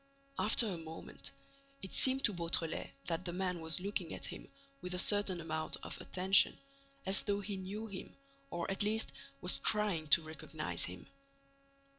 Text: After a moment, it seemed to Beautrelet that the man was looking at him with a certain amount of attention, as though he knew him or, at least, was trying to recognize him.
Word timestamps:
After 0.39 0.65
a 0.65 0.79
moment, 0.79 1.29
it 1.83 1.93
seemed 1.93 2.23
to 2.23 2.33
Beautrelet 2.33 2.89
that 3.05 3.23
the 3.23 3.31
man 3.31 3.59
was 3.59 3.79
looking 3.79 4.15
at 4.15 4.25
him 4.25 4.47
with 4.81 4.95
a 4.95 4.97
certain 4.97 5.39
amount 5.39 5.77
of 5.83 6.01
attention, 6.01 6.57
as 7.05 7.21
though 7.21 7.41
he 7.41 7.55
knew 7.55 7.85
him 7.85 8.15
or, 8.49 8.65
at 8.71 8.81
least, 8.81 9.11
was 9.41 9.59
trying 9.59 10.07
to 10.07 10.23
recognize 10.23 10.85
him. 10.85 11.05